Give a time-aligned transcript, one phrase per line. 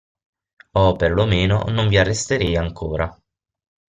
[0.83, 3.15] O, per lo meno, non vi arresterei ancora.